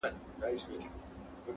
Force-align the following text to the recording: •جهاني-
•جهاني- 0.41 0.87